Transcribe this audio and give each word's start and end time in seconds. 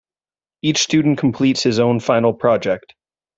Each 0.63 0.79
student 0.79 1.19
completes 1.19 1.61
his 1.61 1.77
own 1.77 1.99
final 1.99 2.33
project. 2.33 2.95